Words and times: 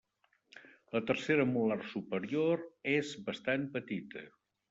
La 0.95 1.01
tercera 1.09 1.45
molar 1.49 1.77
superior 1.91 2.65
és 2.95 3.13
bastant 3.27 3.69
petita. 3.79 4.27